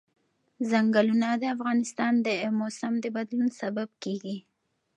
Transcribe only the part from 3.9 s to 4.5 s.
کېږي.